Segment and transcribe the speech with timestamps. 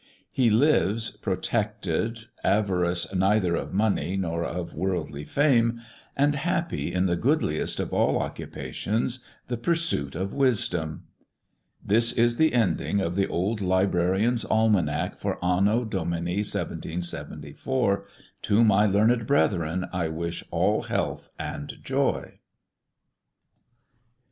[0.31, 5.79] He lives protected, avaricious neither of Money nor of Worldly Fame,
[6.17, 11.03] and happy in the goodliest of all Occupations, ŌĆö the pursuit of Wisdom.
[11.85, 18.07] This is the Ending of The Old Librarian's Almanack for Anno Domini 1 774.
[18.41, 22.39] To my leam'd Brethren, I wish all Health and Joy.